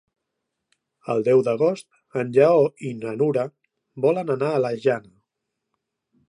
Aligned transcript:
El 1.13 1.19
deu 1.27 1.43
d'agost 1.47 2.17
en 2.21 2.31
Lleó 2.37 2.63
i 2.89 2.95
na 3.03 3.13
Nura 3.19 3.45
volen 4.07 4.35
anar 4.37 4.51
a 4.55 4.65
la 4.65 4.73
Jana. 4.87 5.15